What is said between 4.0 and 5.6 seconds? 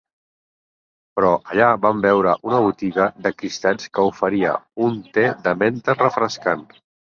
oferia un te de